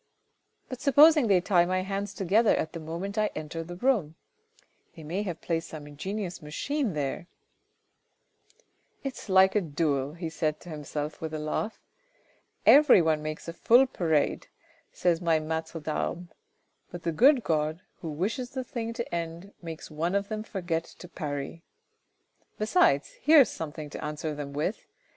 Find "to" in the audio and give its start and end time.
10.61-10.69, 18.93-19.13, 20.85-21.07, 23.91-24.03